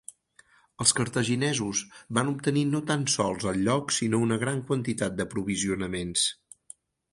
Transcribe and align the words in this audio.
Els 0.85 0.93
cartaginesos 0.99 1.81
van 2.19 2.31
obtenir 2.31 2.65
no 2.71 2.81
tan 2.93 3.05
sols 3.17 3.47
el 3.53 3.61
lloc 3.69 3.95
sinó 3.99 4.23
una 4.29 4.41
gran 4.47 4.65
quantitat 4.73 5.21
d'aprovisionaments. 5.21 6.27